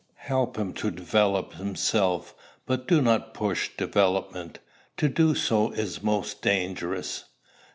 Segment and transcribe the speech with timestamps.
[0.25, 2.33] Help him to develop himself,
[2.65, 4.57] but do not push development.
[4.97, 7.25] To do so is most dangerous.